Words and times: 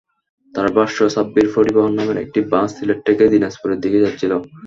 তাঁর 0.53 0.67
ভাষ্য, 0.77 0.97
সাব্বির 1.15 1.47
পরিবহন 1.55 1.93
নামের 1.97 2.17
একটি 2.17 2.39
বাস 2.51 2.69
সিলেট 2.77 2.99
থেকে 3.07 3.23
দিনাজপুরের 3.33 3.79
দিকে 3.83 4.03
যাচ্ছিল। 4.03 4.31